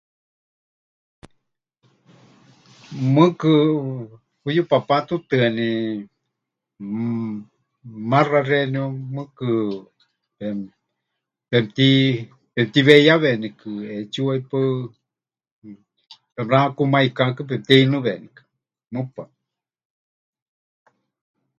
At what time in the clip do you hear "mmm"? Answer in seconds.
6.85-7.29